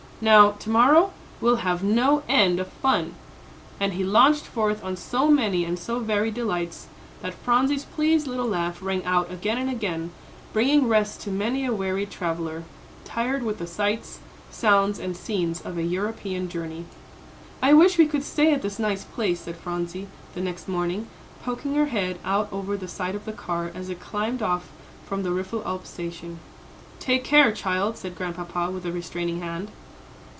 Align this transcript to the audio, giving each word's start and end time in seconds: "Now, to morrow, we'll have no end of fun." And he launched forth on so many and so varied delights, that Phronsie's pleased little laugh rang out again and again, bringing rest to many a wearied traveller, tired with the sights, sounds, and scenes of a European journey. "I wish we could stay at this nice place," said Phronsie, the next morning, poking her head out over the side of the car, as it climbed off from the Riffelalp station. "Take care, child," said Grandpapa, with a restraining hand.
"Now, 0.23 0.51
to 0.51 0.69
morrow, 0.69 1.13
we'll 1.41 1.65
have 1.65 1.83
no 1.83 2.21
end 2.29 2.59
of 2.59 2.67
fun." 2.67 3.15
And 3.79 3.93
he 3.93 4.03
launched 4.03 4.45
forth 4.45 4.83
on 4.83 4.95
so 4.95 5.29
many 5.31 5.65
and 5.65 5.79
so 5.79 5.97
varied 5.97 6.35
delights, 6.35 6.85
that 7.23 7.33
Phronsie's 7.33 7.85
pleased 7.85 8.27
little 8.27 8.45
laugh 8.45 8.83
rang 8.83 9.03
out 9.03 9.31
again 9.31 9.57
and 9.57 9.67
again, 9.67 10.11
bringing 10.53 10.87
rest 10.87 11.21
to 11.21 11.31
many 11.31 11.65
a 11.65 11.73
wearied 11.73 12.11
traveller, 12.11 12.61
tired 13.03 13.41
with 13.41 13.57
the 13.57 13.65
sights, 13.65 14.19
sounds, 14.51 14.99
and 14.99 15.17
scenes 15.17 15.59
of 15.61 15.75
a 15.79 15.83
European 15.83 16.49
journey. 16.49 16.85
"I 17.59 17.73
wish 17.73 17.97
we 17.97 18.05
could 18.05 18.23
stay 18.23 18.53
at 18.53 18.61
this 18.61 18.77
nice 18.77 19.05
place," 19.05 19.39
said 19.39 19.57
Phronsie, 19.57 20.07
the 20.35 20.41
next 20.41 20.67
morning, 20.67 21.07
poking 21.43 21.73
her 21.73 21.87
head 21.87 22.19
out 22.23 22.47
over 22.53 22.77
the 22.77 22.87
side 22.87 23.15
of 23.15 23.25
the 23.25 23.33
car, 23.33 23.71
as 23.73 23.89
it 23.89 23.99
climbed 23.99 24.43
off 24.43 24.69
from 25.03 25.23
the 25.23 25.31
Riffelalp 25.31 25.87
station. 25.87 26.37
"Take 26.99 27.23
care, 27.23 27.51
child," 27.51 27.97
said 27.97 28.13
Grandpapa, 28.15 28.69
with 28.69 28.85
a 28.85 28.91
restraining 28.91 29.41
hand. 29.41 29.71